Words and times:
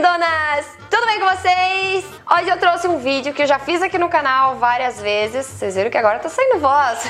lindonas! 0.00 0.89
Tudo 1.00 1.08
bem 1.08 1.18
com 1.18 1.34
vocês? 1.34 2.04
Hoje 2.30 2.48
eu 2.50 2.58
trouxe 2.58 2.86
um 2.86 2.98
vídeo 2.98 3.32
que 3.32 3.42
eu 3.42 3.46
já 3.46 3.58
fiz 3.58 3.80
aqui 3.80 3.96
no 3.96 4.10
canal 4.10 4.56
várias 4.56 5.00
vezes. 5.00 5.46
Vocês 5.46 5.74
viram 5.74 5.88
que 5.88 5.96
agora 5.96 6.18
tá 6.18 6.28
saindo 6.28 6.60
voz. 6.60 7.04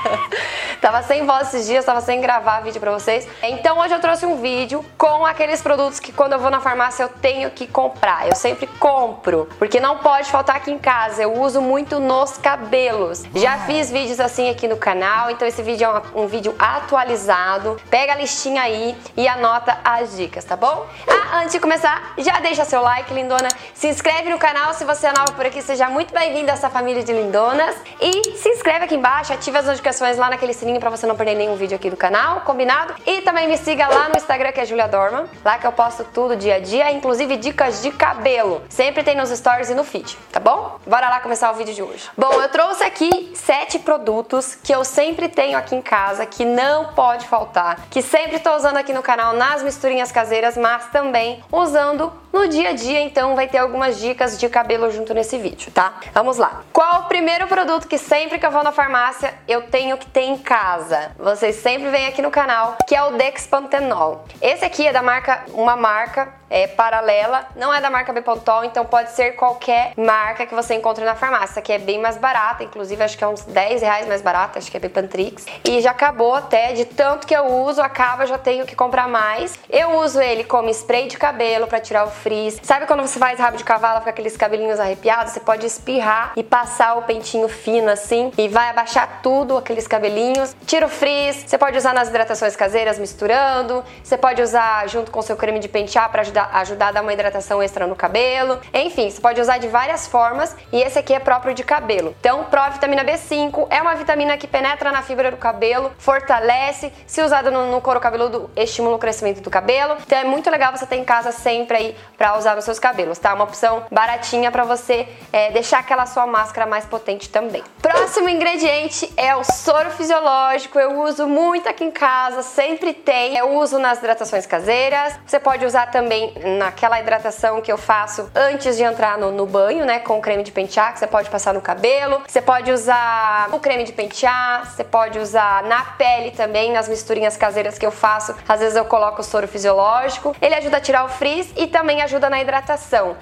tava 0.80 1.02
sem 1.02 1.26
voz 1.26 1.48
esses 1.48 1.66
dias, 1.66 1.84
tava 1.84 2.00
sem 2.00 2.22
gravar 2.22 2.60
vídeo 2.60 2.80
pra 2.80 2.90
vocês. 2.90 3.28
Então 3.42 3.78
hoje 3.78 3.94
eu 3.94 4.00
trouxe 4.00 4.24
um 4.24 4.40
vídeo 4.40 4.82
com 4.96 5.26
aqueles 5.26 5.60
produtos 5.60 6.00
que 6.00 6.10
quando 6.10 6.32
eu 6.32 6.38
vou 6.38 6.50
na 6.50 6.60
farmácia 6.60 7.02
eu 7.02 7.08
tenho 7.08 7.50
que 7.50 7.66
comprar. 7.66 8.26
Eu 8.26 8.34
sempre 8.34 8.66
compro, 8.66 9.46
porque 9.58 9.78
não 9.78 9.98
pode 9.98 10.30
faltar 10.30 10.56
aqui 10.56 10.70
em 10.70 10.78
casa. 10.78 11.22
Eu 11.22 11.34
uso 11.38 11.60
muito 11.60 12.00
nos 12.00 12.38
cabelos. 12.38 13.24
Já 13.34 13.58
fiz 13.58 13.90
vídeos 13.90 14.18
assim 14.18 14.48
aqui 14.48 14.66
no 14.66 14.78
canal, 14.78 15.30
então 15.30 15.46
esse 15.46 15.62
vídeo 15.62 15.84
é 15.84 16.18
um, 16.18 16.24
um 16.24 16.26
vídeo 16.26 16.54
atualizado. 16.58 17.78
Pega 17.90 18.14
a 18.14 18.16
listinha 18.16 18.62
aí 18.62 18.96
e 19.14 19.28
anota 19.28 19.78
as 19.84 20.16
dicas, 20.16 20.44
tá 20.44 20.56
bom? 20.56 20.86
Ah, 21.06 21.40
antes 21.40 21.52
de 21.52 21.60
começar, 21.60 22.14
já 22.16 22.40
deixa 22.40 22.64
seu 22.64 22.80
like, 22.80 23.12
lindona. 23.18 23.48
Se 23.74 23.88
inscreve 23.88 24.30
no 24.30 24.38
canal 24.38 24.72
se 24.74 24.84
você 24.84 25.08
é 25.08 25.12
nova 25.12 25.32
por 25.32 25.44
aqui, 25.44 25.60
seja 25.60 25.88
muito 25.88 26.14
bem-vindo 26.14 26.50
a 26.50 26.54
essa 26.54 26.70
família 26.70 27.02
de 27.02 27.12
lindonas. 27.12 27.74
E 28.00 28.36
se 28.36 28.48
inscreve 28.50 28.84
aqui 28.84 28.94
embaixo, 28.94 29.32
ative 29.32 29.58
as 29.58 29.66
notificações 29.66 30.16
lá 30.16 30.30
naquele 30.30 30.52
sininho 30.52 30.78
para 30.78 30.90
você 30.90 31.06
não 31.06 31.16
perder 31.16 31.34
nenhum 31.34 31.56
vídeo 31.56 31.76
aqui 31.76 31.90
do 31.90 31.96
canal, 31.96 32.42
combinado? 32.42 32.94
E 33.04 33.20
também 33.22 33.48
me 33.48 33.56
siga 33.58 33.88
lá 33.88 34.08
no 34.08 34.16
Instagram 34.16 34.52
que 34.52 34.60
é 34.60 34.64
Julia 34.64 34.86
Dorman, 34.86 35.26
lá 35.44 35.58
que 35.58 35.66
eu 35.66 35.72
posto 35.72 36.04
tudo 36.04 36.36
dia 36.36 36.56
a 36.56 36.60
dia, 36.60 36.90
inclusive 36.92 37.36
dicas 37.36 37.82
de 37.82 37.90
cabelo. 37.90 38.62
Sempre 38.68 39.02
tem 39.02 39.16
nos 39.16 39.30
stories 39.30 39.70
e 39.70 39.74
no 39.74 39.84
feed, 39.84 40.16
tá 40.32 40.38
bom? 40.38 40.78
Bora 40.86 41.08
lá 41.08 41.20
começar 41.20 41.50
o 41.50 41.54
vídeo 41.54 41.74
de 41.74 41.82
hoje. 41.82 42.08
Bom, 42.16 42.32
eu 42.34 42.48
trouxe 42.48 42.84
aqui 42.84 43.32
sete 43.34 43.78
produtos 43.78 44.54
que 44.62 44.72
eu 44.72 44.84
sempre 44.84 45.28
tenho 45.28 45.58
aqui 45.58 45.74
em 45.74 45.82
casa, 45.82 46.24
que 46.24 46.44
não 46.44 46.92
pode 46.92 47.26
faltar, 47.26 47.86
que 47.90 48.00
sempre 48.00 48.38
tô 48.38 48.54
usando 48.54 48.76
aqui 48.76 48.92
no 48.92 49.02
canal 49.02 49.32
nas 49.32 49.62
misturinhas 49.62 50.12
caseiras, 50.12 50.56
mas 50.56 50.86
também 50.86 51.42
usando 51.50 52.12
no 52.32 52.46
dia 52.46 52.70
a 52.70 52.72
dia, 52.72 52.97
então 52.98 53.34
vai 53.34 53.48
ter 53.48 53.58
algumas 53.58 53.98
dicas 53.98 54.38
de 54.38 54.48
cabelo 54.48 54.90
junto 54.90 55.14
nesse 55.14 55.38
vídeo, 55.38 55.70
tá? 55.72 55.94
Vamos 56.12 56.36
lá. 56.36 56.62
Qual 56.72 57.02
o 57.02 57.04
primeiro 57.04 57.46
produto 57.46 57.86
que 57.86 57.98
sempre 57.98 58.38
que 58.38 58.46
eu 58.46 58.50
vou 58.50 58.62
na 58.62 58.72
farmácia 58.72 59.34
eu 59.46 59.62
tenho 59.62 59.96
que 59.96 60.06
ter 60.06 60.22
em 60.22 60.38
casa? 60.38 61.12
Vocês 61.18 61.56
sempre 61.56 61.90
vêm 61.90 62.06
aqui 62.06 62.22
no 62.22 62.30
canal, 62.30 62.76
que 62.86 62.94
é 62.94 63.02
o 63.02 63.12
Dexpantenol. 63.12 64.24
Esse 64.40 64.64
aqui 64.64 64.86
é 64.86 64.92
da 64.92 65.02
marca, 65.02 65.44
uma 65.52 65.76
marca 65.76 66.38
é, 66.50 66.66
paralela, 66.66 67.46
não 67.56 67.72
é 67.72 67.80
da 67.80 67.90
marca 67.90 68.12
Bepantol, 68.12 68.64
então 68.64 68.84
pode 68.84 69.10
ser 69.12 69.32
qualquer 69.32 69.92
marca 69.96 70.46
que 70.46 70.54
você 70.54 70.74
encontre 70.74 71.04
na 71.04 71.14
farmácia, 71.14 71.60
que 71.60 71.72
é 71.72 71.78
bem 71.78 72.00
mais 72.00 72.16
barata, 72.16 72.64
inclusive 72.64 73.02
acho 73.02 73.18
que 73.18 73.24
é 73.24 73.28
uns 73.28 73.42
10 73.42 73.82
reais 73.82 74.08
mais 74.08 74.22
barata, 74.22 74.58
acho 74.58 74.70
que 74.70 74.76
é 74.76 74.80
Bepantrix. 74.80 75.46
E 75.64 75.80
já 75.80 75.90
acabou 75.90 76.34
até, 76.34 76.72
de 76.72 76.84
tanto 76.84 77.26
que 77.26 77.34
eu 77.34 77.46
uso, 77.46 77.80
acaba, 77.82 78.26
já 78.26 78.38
tenho 78.38 78.64
que 78.64 78.74
comprar 78.74 79.08
mais. 79.08 79.58
Eu 79.68 79.98
uso 79.98 80.20
ele 80.20 80.44
como 80.44 80.68
spray 80.70 81.08
de 81.08 81.16
cabelo 81.16 81.66
para 81.66 81.80
tirar 81.80 82.04
o 82.04 82.10
frizz. 82.10 82.60
Sabe 82.62 82.86
quando 82.88 83.02
você 83.02 83.18
faz 83.18 83.38
rabo 83.38 83.58
de 83.58 83.64
cavalo, 83.64 83.98
fica 83.98 84.10
aqueles 84.10 84.34
cabelinhos 84.34 84.80
arrepiados? 84.80 85.34
Você 85.34 85.40
pode 85.40 85.66
espirrar 85.66 86.32
e 86.34 86.42
passar 86.42 86.94
o 86.94 87.02
pentinho 87.02 87.46
fino 87.46 87.90
assim 87.90 88.32
e 88.38 88.48
vai 88.48 88.70
abaixar 88.70 89.20
tudo, 89.22 89.58
aqueles 89.58 89.86
cabelinhos. 89.86 90.56
Tira 90.66 90.86
o 90.86 90.88
frizz, 90.88 91.44
você 91.46 91.58
pode 91.58 91.76
usar 91.76 91.92
nas 91.92 92.08
hidratações 92.08 92.56
caseiras 92.56 92.98
misturando, 92.98 93.84
você 94.02 94.16
pode 94.16 94.40
usar 94.40 94.88
junto 94.88 95.10
com 95.10 95.20
seu 95.20 95.36
creme 95.36 95.58
de 95.58 95.68
pentear 95.68 96.10
para 96.10 96.22
ajudar 96.22 96.48
ajudar, 96.54 96.88
a 96.88 96.92
dar 96.92 97.02
uma 97.02 97.12
hidratação 97.12 97.62
extra 97.62 97.86
no 97.86 97.94
cabelo. 97.94 98.58
Enfim, 98.72 99.10
você 99.10 99.20
pode 99.20 99.38
usar 99.38 99.58
de 99.58 99.68
várias 99.68 100.06
formas 100.06 100.56
e 100.72 100.80
esse 100.80 100.98
aqui 100.98 101.12
é 101.12 101.18
próprio 101.18 101.52
de 101.52 101.62
cabelo. 101.62 102.16
Então, 102.18 102.44
Provitamina 102.44 103.04
B5 103.04 103.66
é 103.68 103.82
uma 103.82 103.94
vitamina 103.94 104.38
que 104.38 104.46
penetra 104.46 104.90
na 104.90 105.02
fibra 105.02 105.30
do 105.30 105.36
cabelo, 105.36 105.92
fortalece, 105.98 106.90
se 107.06 107.20
usado 107.20 107.50
no, 107.50 107.70
no 107.70 107.82
couro 107.82 108.00
cabeludo, 108.00 108.50
estimula 108.56 108.96
o 108.96 108.98
crescimento 108.98 109.42
do 109.42 109.50
cabelo. 109.50 109.96
Então, 110.06 110.18
é 110.18 110.24
muito 110.24 110.50
legal 110.50 110.74
você 110.74 110.86
ter 110.86 110.96
em 110.96 111.04
casa 111.04 111.32
sempre 111.32 111.76
aí 111.76 111.96
para 112.16 112.38
usar 112.38 112.56
nos 112.56 112.64
seus 112.64 112.77
cabelos, 112.78 113.18
tá? 113.18 113.34
Uma 113.34 113.44
opção 113.44 113.84
baratinha 113.90 114.50
para 114.50 114.64
você 114.64 115.08
é, 115.32 115.50
deixar 115.50 115.78
aquela 115.78 116.06
sua 116.06 116.26
máscara 116.26 116.66
mais 116.66 116.84
potente 116.84 117.28
também. 117.28 117.62
Próximo 117.82 118.28
ingrediente 118.28 119.12
é 119.16 119.34
o 119.34 119.44
soro 119.44 119.90
fisiológico. 119.90 120.78
Eu 120.78 121.00
uso 121.02 121.26
muito 121.26 121.68
aqui 121.68 121.84
em 121.84 121.90
casa, 121.90 122.42
sempre 122.42 122.92
tem. 122.92 123.36
Eu 123.36 123.56
uso 123.56 123.78
nas 123.78 123.98
hidratações 123.98 124.46
caseiras. 124.46 125.18
Você 125.26 125.40
pode 125.40 125.64
usar 125.64 125.90
também 125.90 126.32
naquela 126.58 127.00
hidratação 127.00 127.60
que 127.60 127.72
eu 127.72 127.78
faço 127.78 128.30
antes 128.34 128.76
de 128.76 128.82
entrar 128.82 129.18
no, 129.18 129.30
no 129.30 129.46
banho, 129.46 129.84
né? 129.84 129.98
Com 129.98 130.20
creme 130.20 130.42
de 130.42 130.52
pentear, 130.52 130.92
que 130.92 130.98
você 130.98 131.06
pode 131.06 131.30
passar 131.30 131.54
no 131.54 131.60
cabelo. 131.60 132.22
Você 132.26 132.40
pode 132.40 132.70
usar 132.70 133.48
o 133.52 133.58
creme 133.58 133.84
de 133.84 133.92
pentear, 133.92 134.70
você 134.70 134.84
pode 134.84 135.18
usar 135.18 135.62
na 135.64 135.82
pele 135.82 136.30
também, 136.32 136.72
nas 136.72 136.88
misturinhas 136.88 137.36
caseiras 137.36 137.78
que 137.78 137.86
eu 137.86 137.90
faço. 137.90 138.34
Às 138.48 138.60
vezes 138.60 138.76
eu 138.76 138.84
coloco 138.84 139.20
o 139.20 139.24
soro 139.24 139.48
fisiológico. 139.48 140.36
Ele 140.40 140.54
ajuda 140.54 140.76
a 140.76 140.80
tirar 140.80 141.04
o 141.04 141.08
frizz 141.08 141.52
e 141.56 141.66
também 141.66 142.02
ajuda 142.02 142.28
na 142.30 142.40
hidratação. 142.40 142.67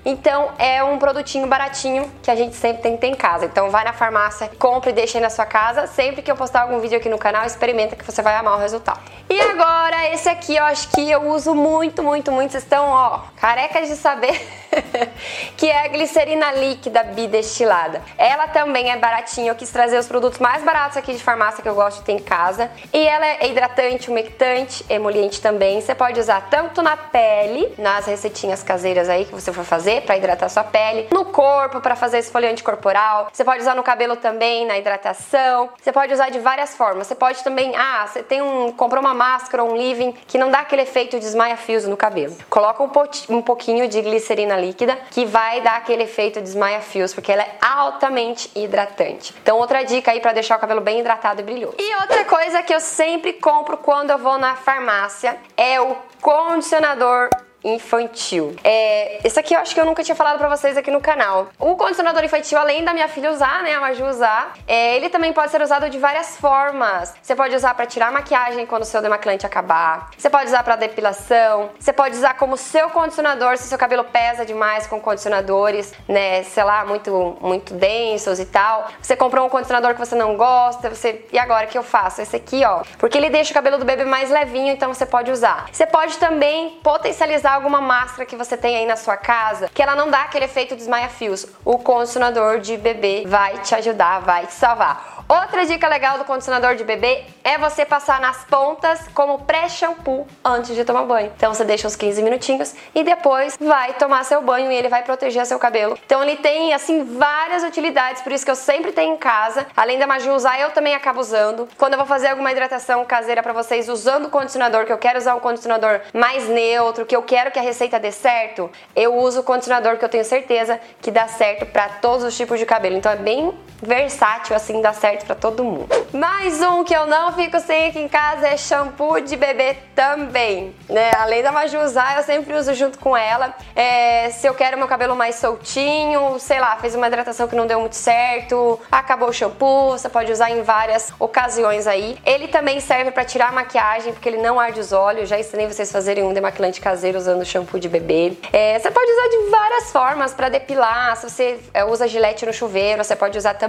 Então 0.04 0.50
é 0.58 0.82
um 0.82 0.98
produtinho 0.98 1.46
baratinho 1.46 2.10
que 2.22 2.30
a 2.30 2.36
gente 2.36 2.56
sempre 2.56 2.82
tem 2.82 2.94
que 2.94 3.00
ter 3.00 3.06
em 3.08 3.14
casa. 3.14 3.44
Então 3.44 3.70
vai 3.70 3.84
na 3.84 3.92
farmácia, 3.92 4.50
compre 4.58 4.90
e 4.90 4.92
deixa 4.92 5.18
aí 5.18 5.22
na 5.22 5.30
sua 5.30 5.46
casa. 5.46 5.86
Sempre 5.86 6.22
que 6.22 6.30
eu 6.30 6.36
postar 6.36 6.62
algum 6.62 6.80
vídeo 6.80 6.98
aqui 6.98 7.08
no 7.08 7.18
canal, 7.18 7.44
experimenta 7.44 7.94
que 7.96 8.04
você 8.04 8.22
vai 8.22 8.34
amar 8.36 8.56
o 8.56 8.60
resultado. 8.60 9.00
E 9.28 9.40
agora, 9.40 10.08
esse 10.12 10.28
aqui 10.28 10.56
eu 10.56 10.64
acho 10.64 10.88
que 10.90 11.10
eu 11.10 11.28
uso 11.28 11.54
muito, 11.54 12.02
muito, 12.02 12.30
muito. 12.30 12.52
Vocês 12.52 12.62
estão 12.62 12.86
ó, 12.88 13.20
carecas 13.36 13.88
de 13.88 13.96
saber 13.96 14.40
que 15.56 15.68
é 15.68 15.84
a 15.84 15.88
glicerina 15.88 16.52
líquida 16.52 17.02
bidestilada. 17.02 18.02
Ela 18.18 18.48
também 18.48 18.90
é 18.90 18.96
baratinha, 18.96 19.50
eu 19.50 19.54
quis 19.54 19.70
trazer 19.70 19.98
os 19.98 20.06
produtos 20.06 20.38
mais 20.38 20.62
baratos 20.62 20.96
aqui 20.96 21.12
de 21.12 21.22
farmácia 21.22 21.62
que 21.62 21.68
eu 21.68 21.74
gosto 21.74 21.98
de 21.98 22.04
ter 22.04 22.12
em 22.12 22.18
casa. 22.18 22.70
E 22.92 23.06
ela 23.06 23.26
é 23.26 23.48
hidratante, 23.48 24.10
umectante, 24.10 24.84
emoliente 24.88 25.40
também. 25.40 25.80
Você 25.80 25.94
pode 25.94 26.20
usar 26.20 26.48
tanto 26.50 26.82
na 26.82 26.96
pele, 26.96 27.74
nas 27.78 28.06
receitinhas 28.06 28.62
caseiras 28.62 29.08
aí 29.08 29.24
que 29.24 29.32
você 29.32 29.52
for 29.52 29.64
fazer 29.64 30.02
para 30.02 30.16
hidratar 30.16 30.48
sua 30.48 30.64
pele, 30.64 31.08
no 31.10 31.26
corpo 31.26 31.80
para 31.80 31.96
fazer 31.96 32.18
esfoliante 32.18 32.62
corporal. 32.62 33.28
Você 33.32 33.44
pode 33.44 33.60
usar 33.60 33.74
no 33.74 33.82
cabelo 33.82 34.16
também, 34.16 34.66
na 34.66 34.78
hidratação. 34.78 35.70
Você 35.80 35.92
pode 35.92 36.12
usar 36.12 36.30
de 36.30 36.38
várias 36.38 36.74
formas. 36.74 37.06
Você 37.06 37.14
pode 37.14 37.42
também, 37.42 37.74
ah, 37.76 38.06
você 38.06 38.22
tem 38.22 38.42
um 38.42 38.72
comprou 38.72 39.00
uma 39.00 39.14
máscara 39.14 39.62
ou 39.62 39.70
um 39.70 39.74
leave-in 39.74 40.12
que 40.26 40.38
não 40.38 40.50
dá 40.50 40.60
aquele 40.60 40.82
efeito 40.82 41.18
de 41.18 41.24
desmaia-fios 41.24 41.86
no 41.86 41.96
cabelo. 41.96 42.36
Coloca 42.48 42.82
um, 42.82 43.36
um 43.36 43.42
pouquinho 43.42 43.88
de 43.88 44.00
glicerina 44.00 44.56
líquida 44.56 44.65
que 44.72 45.24
vai 45.24 45.60
dar 45.60 45.76
aquele 45.76 46.04
efeito 46.04 46.40
desmaia-fios, 46.40 47.14
porque 47.14 47.32
ela 47.32 47.42
é 47.42 47.56
altamente 47.60 48.50
hidratante. 48.54 49.34
Então, 49.42 49.58
outra 49.58 49.82
dica 49.84 50.10
aí 50.10 50.20
para 50.20 50.32
deixar 50.32 50.56
o 50.56 50.60
cabelo 50.60 50.80
bem 50.80 51.00
hidratado 51.00 51.40
e 51.40 51.44
brilhoso. 51.44 51.76
E 51.78 51.94
outra 51.96 52.24
coisa 52.24 52.62
que 52.62 52.74
eu 52.74 52.80
sempre 52.80 53.34
compro 53.34 53.76
quando 53.76 54.10
eu 54.10 54.18
vou 54.18 54.38
na 54.38 54.56
farmácia 54.56 55.36
é 55.56 55.80
o 55.80 55.96
condicionador 56.20 57.28
infantil. 57.66 58.54
É, 58.62 59.26
esse 59.26 59.38
aqui 59.38 59.54
eu 59.54 59.60
acho 59.60 59.74
que 59.74 59.80
eu 59.80 59.84
nunca 59.84 60.02
tinha 60.02 60.14
falado 60.14 60.38
pra 60.38 60.48
vocês 60.48 60.76
aqui 60.76 60.90
no 60.90 61.00
canal. 61.00 61.48
O 61.58 61.76
condicionador 61.76 62.24
infantil, 62.24 62.58
além 62.58 62.84
da 62.84 62.92
minha 62.92 63.08
filha 63.08 63.30
usar, 63.30 63.62
né, 63.62 63.74
a 63.74 63.80
Maju 63.80 64.06
usar, 64.06 64.54
é, 64.66 64.96
ele 64.96 65.08
também 65.08 65.32
pode 65.32 65.50
ser 65.50 65.60
usado 65.60 65.88
de 65.90 65.98
várias 65.98 66.36
formas. 66.36 67.14
Você 67.20 67.34
pode 67.34 67.54
usar 67.54 67.74
para 67.74 67.86
tirar 67.86 68.12
maquiagem 68.12 68.66
quando 68.66 68.82
o 68.82 68.86
seu 68.86 69.02
demaquilante 69.02 69.44
acabar. 69.44 70.10
Você 70.16 70.30
pode 70.30 70.46
usar 70.46 70.62
para 70.62 70.76
depilação. 70.76 71.70
Você 71.78 71.92
pode 71.92 72.16
usar 72.16 72.34
como 72.34 72.56
seu 72.56 72.90
condicionador 72.90 73.56
se 73.56 73.64
seu 73.64 73.78
cabelo 73.78 74.04
pesa 74.04 74.44
demais 74.44 74.86
com 74.86 75.00
condicionadores, 75.00 75.92
né, 76.08 76.42
sei 76.44 76.64
lá, 76.64 76.84
muito 76.84 77.36
muito 77.40 77.74
densos 77.74 78.38
e 78.38 78.46
tal. 78.46 78.88
Você 79.00 79.16
comprou 79.16 79.46
um 79.46 79.48
condicionador 79.48 79.94
que 79.94 79.98
você 79.98 80.14
não 80.14 80.36
gosta, 80.36 80.90
você 80.90 81.24
e 81.32 81.38
agora 81.38 81.66
o 81.66 81.68
que 81.68 81.78
eu 81.78 81.82
faço? 81.82 82.20
Esse 82.20 82.36
aqui, 82.36 82.64
ó, 82.64 82.82
porque 82.98 83.18
ele 83.18 83.30
deixa 83.30 83.50
o 83.50 83.54
cabelo 83.54 83.78
do 83.78 83.84
bebê 83.84 84.04
mais 84.04 84.30
levinho, 84.30 84.72
então 84.72 84.92
você 84.92 85.06
pode 85.06 85.30
usar. 85.30 85.66
Você 85.72 85.86
pode 85.86 86.18
também 86.18 86.78
potencializar 86.82 87.55
alguma 87.56 87.80
máscara 87.80 88.24
que 88.24 88.36
você 88.36 88.56
tem 88.56 88.76
aí 88.76 88.86
na 88.86 88.96
sua 88.96 89.16
casa, 89.16 89.68
que 89.72 89.82
ela 89.82 89.96
não 89.96 90.08
dá 90.08 90.22
aquele 90.22 90.44
efeito 90.44 90.76
desmaia-fios. 90.76 91.46
O 91.64 91.78
condicionador 91.78 92.60
de 92.60 92.76
bebê 92.76 93.24
vai 93.26 93.58
te 93.58 93.74
ajudar, 93.74 94.20
vai 94.20 94.46
te 94.46 94.54
salvar. 94.54 95.16
Outra 95.28 95.66
dica 95.66 95.88
legal 95.88 96.18
do 96.18 96.24
condicionador 96.24 96.76
de 96.76 96.84
bebê 96.84 97.24
é 97.42 97.58
você 97.58 97.84
passar 97.84 98.20
nas 98.20 98.44
pontas 98.44 99.08
como 99.12 99.40
pré-shampoo 99.40 100.24
antes 100.44 100.72
de 100.72 100.84
tomar 100.84 101.02
banho. 101.02 101.32
Então 101.36 101.52
você 101.52 101.64
deixa 101.64 101.88
uns 101.88 101.96
15 101.96 102.22
minutinhos 102.22 102.72
e 102.94 103.02
depois 103.02 103.56
vai 103.60 103.94
tomar 103.94 104.24
seu 104.24 104.40
banho 104.40 104.70
e 104.70 104.76
ele 104.76 104.88
vai 104.88 105.02
proteger 105.02 105.44
seu 105.44 105.58
cabelo. 105.58 105.98
Então 106.06 106.22
ele 106.22 106.36
tem 106.36 106.72
assim 106.72 107.02
várias 107.18 107.64
utilidades, 107.64 108.22
por 108.22 108.30
isso 108.30 108.44
que 108.44 108.50
eu 108.52 108.56
sempre 108.56 108.92
tenho 108.92 109.14
em 109.14 109.16
casa. 109.16 109.66
Além 109.76 109.98
da 109.98 110.06
Maju 110.06 110.32
usar, 110.32 110.60
eu 110.60 110.70
também 110.70 110.94
acabo 110.94 111.18
usando. 111.18 111.68
Quando 111.76 111.94
eu 111.94 111.98
vou 111.98 112.06
fazer 112.06 112.28
alguma 112.28 112.52
hidratação 112.52 113.04
caseira 113.04 113.42
para 113.42 113.52
vocês 113.52 113.88
usando 113.88 114.26
o 114.26 114.30
condicionador, 114.30 114.84
que 114.84 114.92
eu 114.92 114.98
quero 114.98 115.18
usar 115.18 115.34
um 115.34 115.40
condicionador 115.40 116.02
mais 116.14 116.48
neutro, 116.48 117.04
que 117.04 117.16
eu 117.16 117.22
quero 117.22 117.45
que 117.50 117.58
a 117.58 117.62
receita 117.62 117.98
dê 117.98 118.12
certo, 118.12 118.70
eu 118.94 119.16
uso 119.16 119.40
o 119.40 119.42
condicionador 119.42 119.96
que 119.96 120.04
eu 120.04 120.08
tenho 120.08 120.24
certeza 120.24 120.80
que 121.00 121.10
dá 121.10 121.28
certo 121.28 121.66
para 121.66 121.88
todos 121.88 122.24
os 122.24 122.36
tipos 122.36 122.58
de 122.58 122.66
cabelo. 122.66 122.96
Então 122.96 123.10
é 123.12 123.16
bem 123.16 123.52
versátil, 123.82 124.56
assim, 124.56 124.80
dá 124.80 124.92
certo 124.92 125.26
para 125.26 125.34
todo 125.34 125.62
mundo. 125.62 125.88
Mais 126.12 126.62
um 126.62 126.82
que 126.82 126.94
eu 126.94 127.06
não 127.06 127.32
fico 127.32 127.58
sem 127.60 127.88
aqui 127.88 127.98
em 127.98 128.08
casa 128.08 128.48
é 128.48 128.56
shampoo 128.56 129.20
de 129.20 129.36
bebê 129.36 129.76
também, 129.94 130.74
né? 130.88 131.10
Além 131.18 131.42
da 131.42 131.52
Maju 131.52 131.78
usar, 131.80 132.16
eu 132.16 132.22
sempre 132.22 132.54
uso 132.54 132.72
junto 132.74 132.98
com 132.98 133.16
ela. 133.16 133.54
É, 133.74 134.30
se 134.30 134.46
eu 134.46 134.54
quero 134.54 134.78
meu 134.78 134.88
cabelo 134.88 135.14
mais 135.14 135.36
soltinho, 135.36 136.38
sei 136.38 136.58
lá, 136.58 136.76
fez 136.76 136.94
uma 136.94 137.06
hidratação 137.06 137.46
que 137.46 137.54
não 137.54 137.66
deu 137.66 137.80
muito 137.80 137.96
certo, 137.96 138.80
acabou 138.90 139.28
o 139.28 139.32
shampoo, 139.32 139.90
você 139.90 140.08
pode 140.08 140.32
usar 140.32 140.50
em 140.50 140.62
várias 140.62 141.12
ocasiões 141.18 141.86
aí. 141.86 142.16
Ele 142.24 142.48
também 142.48 142.80
serve 142.80 143.10
para 143.10 143.24
tirar 143.24 143.48
a 143.48 143.52
maquiagem, 143.52 144.12
porque 144.12 144.28
ele 144.28 144.38
não 144.38 144.58
arde 144.58 144.80
os 144.80 144.92
olhos. 144.92 145.28
Já 145.28 145.38
ensinei 145.38 145.66
vocês 145.66 145.92
fazerem 145.92 146.24
um 146.24 146.32
demaquilante 146.32 146.80
caseiro 146.80 147.18
usando 147.18 147.44
shampoo 147.44 147.78
de 147.78 147.88
bebê. 147.88 148.36
É, 148.52 148.78
você 148.78 148.90
pode 148.90 149.10
usar 149.10 149.28
de 149.28 149.50
várias 149.50 149.92
formas 149.92 150.32
para 150.32 150.48
depilar. 150.48 151.16
Se 151.16 151.28
você 151.28 151.58
é, 151.74 151.84
usa 151.84 152.08
gilete 152.08 152.46
no 152.46 152.52
chuveiro, 152.52 153.04
você 153.04 153.14
pode 153.14 153.36
usar 153.36 153.54
também. 153.54 153.65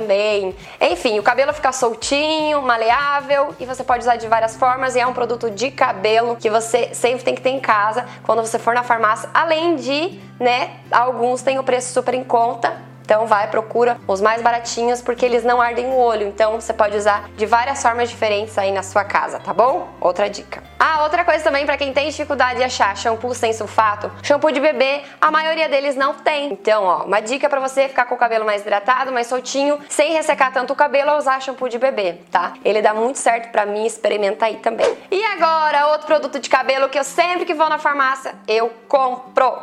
Enfim, 0.79 1.19
o 1.19 1.23
cabelo 1.23 1.53
fica 1.53 1.71
soltinho, 1.71 2.61
maleável 2.61 3.55
e 3.59 3.65
você 3.65 3.83
pode 3.83 4.01
usar 4.01 4.15
de 4.15 4.27
várias 4.27 4.55
formas. 4.55 4.95
E 4.95 4.99
é 4.99 5.07
um 5.07 5.13
produto 5.13 5.49
de 5.49 5.71
cabelo 5.71 6.35
que 6.35 6.49
você 6.49 6.93
sempre 6.93 7.23
tem 7.23 7.35
que 7.35 7.41
ter 7.41 7.49
em 7.49 7.59
casa 7.59 8.05
quando 8.23 8.41
você 8.41 8.59
for 8.59 8.73
na 8.73 8.83
farmácia. 8.83 9.29
Além 9.33 9.75
de, 9.75 10.19
né, 10.39 10.77
alguns 10.91 11.41
têm 11.41 11.59
o 11.59 11.63
preço 11.63 11.93
super 11.93 12.13
em 12.13 12.23
conta 12.23 12.87
então 13.07 13.25
vai, 13.25 13.47
procura 13.47 13.97
os 14.05 14.19
mais 14.19 14.41
baratinhos 14.41 15.01
porque 15.01 15.25
eles 15.25 15.41
não 15.41 15.61
ardem 15.61 15.85
o 15.85 15.95
olho. 15.95 16.27
Então 16.27 16.59
você 16.59 16.73
pode 16.73 16.97
usar 16.97 17.29
de 17.37 17.45
várias 17.45 17.81
formas 17.81 18.09
diferentes 18.09 18.57
aí 18.57 18.69
na 18.69 18.83
sua 18.83 19.05
casa, 19.05 19.39
tá 19.39 19.53
bom? 19.53 19.87
Outra 20.01 20.29
dica. 20.29 20.61
Ah, 20.77 21.03
outra 21.03 21.23
coisa 21.23 21.41
também 21.41 21.65
para 21.65 21.77
quem 21.77 21.93
tem 21.93 22.09
dificuldade 22.09 22.57
de 22.57 22.65
achar 22.65 22.95
shampoo 22.97 23.33
sem 23.33 23.53
sulfato, 23.53 24.11
shampoo 24.21 24.51
de 24.51 24.59
bebê, 24.59 25.03
a 25.21 25.31
maioria 25.31 25.69
deles 25.69 25.95
não 25.95 26.15
tem. 26.15 26.51
Então, 26.51 26.83
ó, 26.83 27.03
uma 27.05 27.21
dica 27.21 27.47
para 27.47 27.61
você 27.61 27.87
ficar 27.87 28.05
com 28.05 28.15
o 28.15 28.17
cabelo 28.17 28.45
mais 28.45 28.61
hidratado, 28.61 29.09
mais 29.13 29.27
soltinho, 29.27 29.79
sem 29.87 30.11
ressecar 30.11 30.51
tanto 30.51 30.73
o 30.73 30.75
cabelo, 30.75 31.11
é 31.11 31.17
usar 31.17 31.41
shampoo 31.41 31.69
de 31.69 31.79
bebê, 31.79 32.17
tá? 32.29 32.55
Ele 32.65 32.81
dá 32.81 32.93
muito 32.93 33.19
certo 33.19 33.53
para 33.53 33.65
mim, 33.65 33.85
experimenta 33.85 34.47
aí 34.47 34.57
também. 34.57 34.97
E 35.09 35.23
agora, 35.23 35.87
outro 35.87 36.07
produto 36.07 36.41
de 36.41 36.49
cabelo 36.49 36.89
que 36.89 36.99
eu 36.99 37.05
sempre 37.05 37.45
que 37.45 37.53
vou 37.53 37.69
na 37.69 37.79
farmácia, 37.79 38.35
eu 38.45 38.69
compro. 38.89 39.53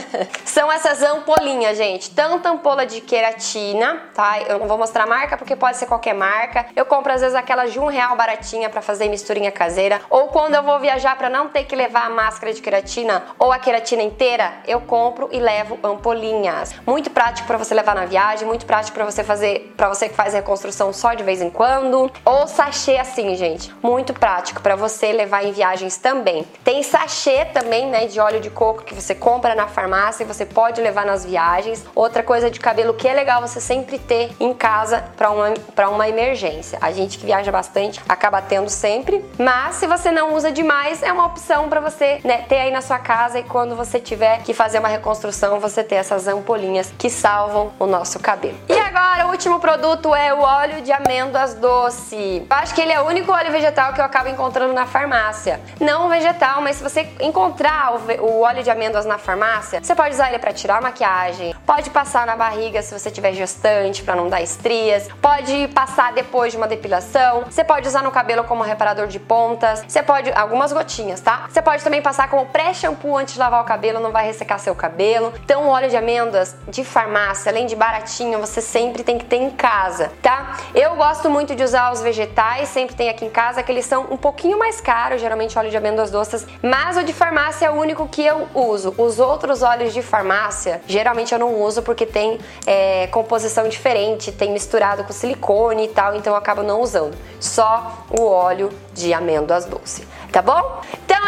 São 0.46 0.72
essas 0.72 1.02
ampolinhas, 1.02 1.76
gente. 1.76 2.10
Tanto 2.10 2.48
ampola 2.48 2.86
de 2.86 2.93
queratina, 3.00 4.02
tá? 4.14 4.40
Eu 4.40 4.58
não 4.58 4.66
vou 4.66 4.78
mostrar 4.78 5.04
a 5.04 5.06
marca 5.06 5.36
porque 5.36 5.56
pode 5.56 5.76
ser 5.76 5.86
qualquer 5.86 6.14
marca. 6.14 6.66
Eu 6.74 6.84
compro 6.84 7.12
às 7.12 7.20
vezes 7.20 7.34
aquelas 7.34 7.72
de 7.72 7.78
um 7.78 7.86
real 7.86 8.16
baratinha 8.16 8.68
para 8.68 8.82
fazer 8.82 9.08
misturinha 9.08 9.50
caseira. 9.50 10.00
Ou 10.10 10.28
quando 10.28 10.54
eu 10.54 10.62
vou 10.62 10.78
viajar 10.78 11.16
para 11.16 11.28
não 11.28 11.48
ter 11.48 11.64
que 11.64 11.74
levar 11.74 12.06
a 12.06 12.10
máscara 12.10 12.52
de 12.52 12.60
queratina 12.60 13.22
ou 13.38 13.52
a 13.52 13.58
queratina 13.58 14.02
inteira, 14.02 14.52
eu 14.66 14.80
compro 14.80 15.28
e 15.32 15.38
levo 15.38 15.78
ampolinhas. 15.82 16.74
Muito 16.86 17.10
prático 17.10 17.46
para 17.46 17.56
você 17.56 17.74
levar 17.74 17.94
na 17.94 18.04
viagem, 18.04 18.46
muito 18.46 18.66
prático 18.66 18.94
para 18.94 19.04
você 19.04 19.24
fazer, 19.24 19.72
para 19.76 19.88
você 19.88 20.08
que 20.08 20.14
faz 20.14 20.34
reconstrução 20.34 20.92
só 20.92 21.14
de 21.14 21.22
vez 21.22 21.40
em 21.40 21.50
quando. 21.50 22.10
Ou 22.24 22.46
sachê 22.46 22.96
assim, 22.96 23.34
gente. 23.34 23.74
Muito 23.82 24.12
prático 24.12 24.60
para 24.60 24.76
você 24.76 25.12
levar 25.12 25.44
em 25.44 25.52
viagens 25.52 25.96
também. 25.96 26.44
Tem 26.62 26.82
sachê 26.82 27.44
também, 27.46 27.86
né, 27.86 28.06
de 28.06 28.20
óleo 28.20 28.40
de 28.40 28.50
coco 28.50 28.82
que 28.82 28.94
você 28.94 29.14
compra 29.14 29.54
na 29.54 29.66
farmácia 29.66 30.24
e 30.24 30.26
você 30.26 30.44
pode 30.44 30.80
levar 30.80 31.06
nas 31.06 31.24
viagens. 31.24 31.84
Outra 31.94 32.22
coisa 32.22 32.50
de 32.50 32.60
cabelo 32.60 32.83
que 32.92 33.08
é 33.08 33.14
legal 33.14 33.40
você 33.40 33.60
sempre 33.60 33.98
ter 33.98 34.32
em 34.38 34.52
casa 34.52 35.04
para 35.16 35.30
uma, 35.30 35.54
pra 35.74 35.88
uma 35.88 36.06
emergência. 36.08 36.78
A 36.82 36.92
gente 36.92 37.16
que 37.18 37.24
viaja 37.24 37.50
bastante 37.50 38.00
acaba 38.08 38.42
tendo 38.42 38.68
sempre, 38.68 39.24
mas 39.38 39.76
se 39.76 39.86
você 39.86 40.10
não 40.10 40.34
usa 40.34 40.52
demais, 40.52 41.02
é 41.02 41.12
uma 41.12 41.24
opção 41.26 41.68
para 41.68 41.80
você 41.80 42.20
né, 42.24 42.42
ter 42.48 42.56
aí 42.56 42.70
na 42.70 42.82
sua 42.82 42.98
casa 42.98 43.38
e 43.38 43.44
quando 43.44 43.74
você 43.76 43.98
tiver 43.98 44.42
que 44.42 44.52
fazer 44.52 44.78
uma 44.78 44.88
reconstrução, 44.88 45.60
você 45.60 45.82
ter 45.82 45.94
essas 45.94 46.28
ampolinhas 46.28 46.92
que 46.98 47.08
salvam 47.08 47.72
o 47.78 47.86
nosso 47.86 48.18
cabelo. 48.18 48.58
E 48.68 48.83
agora, 48.96 49.26
o 49.26 49.30
último 49.30 49.58
produto 49.58 50.14
é 50.14 50.32
o 50.32 50.40
óleo 50.40 50.80
de 50.80 50.92
amêndoas 50.92 51.54
doce. 51.54 52.46
Eu 52.48 52.56
acho 52.56 52.74
que 52.74 52.80
ele 52.80 52.92
é 52.92 53.00
o 53.00 53.06
único 53.06 53.32
óleo 53.32 53.50
vegetal 53.50 53.92
que 53.92 54.00
eu 54.00 54.04
acabo 54.04 54.28
encontrando 54.28 54.72
na 54.72 54.86
farmácia. 54.86 55.60
Não 55.80 56.08
vegetal, 56.08 56.60
mas 56.60 56.76
se 56.76 56.82
você 56.82 57.08
encontrar 57.20 57.92
o 58.20 58.42
óleo 58.42 58.62
de 58.62 58.70
amêndoas 58.70 59.04
na 59.04 59.18
farmácia, 59.18 59.82
você 59.82 59.94
pode 59.94 60.14
usar 60.14 60.28
ele 60.28 60.38
para 60.38 60.52
tirar 60.52 60.78
a 60.78 60.80
maquiagem, 60.80 61.54
pode 61.66 61.90
passar 61.90 62.24
na 62.24 62.36
barriga 62.36 62.82
se 62.82 62.96
você 62.96 63.10
tiver 63.10 63.32
gestante 63.32 64.02
para 64.02 64.14
não 64.14 64.28
dar 64.28 64.42
estrias, 64.42 65.08
pode 65.20 65.68
passar 65.68 66.12
depois 66.12 66.52
de 66.52 66.56
uma 66.56 66.68
depilação, 66.68 67.44
você 67.50 67.64
pode 67.64 67.88
usar 67.88 68.02
no 68.02 68.12
cabelo 68.12 68.44
como 68.44 68.62
reparador 68.62 69.08
de 69.08 69.18
pontas, 69.18 69.84
você 69.88 70.02
pode 70.02 70.30
algumas 70.32 70.72
gotinhas, 70.72 71.20
tá? 71.20 71.46
Você 71.48 71.60
pode 71.60 71.82
também 71.82 72.00
passar 72.00 72.28
como 72.28 72.46
pré-shampoo 72.46 73.16
antes 73.16 73.34
de 73.34 73.40
lavar 73.40 73.60
o 73.60 73.64
cabelo, 73.64 73.98
não 73.98 74.12
vai 74.12 74.26
ressecar 74.26 74.58
seu 74.60 74.74
cabelo. 74.74 75.32
Então, 75.44 75.64
o 75.64 75.68
óleo 75.68 75.88
de 75.88 75.96
amêndoas 75.96 76.54
de 76.68 76.84
farmácia, 76.84 77.50
além 77.50 77.66
de 77.66 77.74
baratinho, 77.74 78.38
você 78.38 78.60
sempre 78.84 79.02
tem 79.02 79.16
que 79.16 79.24
ter 79.24 79.36
em 79.36 79.50
casa, 79.50 80.12
tá? 80.20 80.58
Eu 80.74 80.94
gosto 80.94 81.30
muito 81.30 81.54
de 81.54 81.62
usar 81.64 81.90
os 81.90 82.02
vegetais, 82.02 82.68
sempre 82.68 82.94
tem 82.94 83.08
aqui 83.08 83.24
em 83.24 83.30
casa, 83.30 83.62
que 83.62 83.72
eles 83.72 83.86
são 83.86 84.08
um 84.10 84.16
pouquinho 84.16 84.58
mais 84.58 84.78
caros, 84.78 85.22
geralmente 85.22 85.58
óleo 85.58 85.70
de 85.70 85.76
amêndoas 85.76 86.10
doces, 86.10 86.46
mas 86.62 86.98
o 86.98 87.02
de 87.02 87.12
farmácia 87.12 87.66
é 87.66 87.70
o 87.70 87.74
único 87.74 88.06
que 88.06 88.22
eu 88.22 88.46
uso. 88.54 88.94
Os 88.98 89.18
outros 89.18 89.62
óleos 89.62 89.94
de 89.94 90.02
farmácia, 90.02 90.82
geralmente 90.86 91.32
eu 91.32 91.38
não 91.38 91.62
uso 91.62 91.82
porque 91.82 92.04
tem 92.04 92.38
é, 92.66 93.06
composição 93.06 93.68
diferente, 93.68 94.30
tem 94.30 94.52
misturado 94.52 95.02
com 95.04 95.12
silicone 95.12 95.86
e 95.86 95.88
tal, 95.88 96.14
então 96.14 96.34
eu 96.34 96.36
acabo 96.36 96.62
não 96.62 96.82
usando. 96.82 97.16
Só 97.40 98.04
o 98.10 98.26
óleo 98.26 98.70
de 98.92 99.14
amêndoas 99.14 99.64
doce, 99.64 100.06
tá 100.30 100.42
bom? 100.42 100.82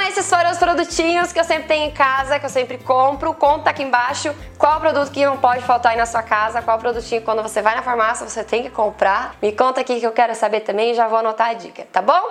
Esses 0.09 0.31
foram 0.31 0.53
os 0.53 0.59
produtinhos 0.59 1.33
que 1.33 1.41
eu 1.41 1.45
sempre 1.45 1.67
tenho 1.67 1.87
em 1.87 1.91
casa, 1.91 2.39
que 2.39 2.47
eu 2.47 2.51
sempre 2.51 2.79
compro. 2.79 3.35
Conta 3.35 3.71
aqui 3.71 3.83
embaixo 3.83 4.33
qual 4.57 4.79
produto 4.81 5.11
que 5.11 5.27
não 5.27 5.37
pode 5.37 5.63
faltar 5.63 5.93
aí 5.93 5.99
na 5.99 6.07
sua 6.07 6.23
casa, 6.23 6.63
qual 6.63 6.79
produtinho 6.79 7.23
quando 7.23 7.43
você 7.43 7.61
vai 7.61 7.75
na 7.75 7.83
farmácia 7.83 8.27
você 8.27 8.45
tem 8.45 8.63
que 8.63 8.71
comprar. 8.71 9.35
Me 9.43 9.51
conta 9.51 9.81
aqui 9.81 9.99
que 9.99 10.07
eu 10.07 10.13
quero 10.13 10.35
saber 10.35 10.61
também 10.61 10.93
e 10.93 10.95
já 10.95 11.09
vou 11.09 11.19
anotar 11.19 11.49
a 11.49 11.55
dica, 11.55 11.87
tá 11.93 12.01
bom? 12.01 12.23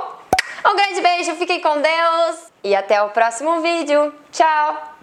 Um 0.65 0.75
grande 0.75 1.01
beijo, 1.01 1.35
fiquem 1.35 1.61
com 1.61 1.81
Deus 1.81 2.51
e 2.63 2.73
até 2.73 3.01
o 3.03 3.09
próximo 3.09 3.61
vídeo. 3.61 4.13
Tchau! 4.31 4.94